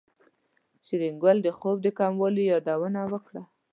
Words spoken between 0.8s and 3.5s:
شېرګل د خوب د کموالي يادونه وکړه.